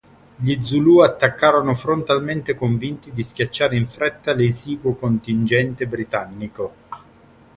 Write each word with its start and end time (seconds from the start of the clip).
Gli 0.35 0.59
Zulù 0.63 1.01
attaccarono 1.01 1.75
frontalmente 1.75 2.55
convinti 2.55 3.13
di 3.13 3.21
schiacciare 3.21 3.75
in 3.77 3.87
fretta 3.87 4.33
l'esiguo 4.33 4.95
contingente 4.95 5.85
britannico. 5.85 6.73